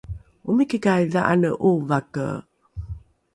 omikikai 0.49 1.03
dha’ane 1.13 1.51
’ovake? 1.69 2.27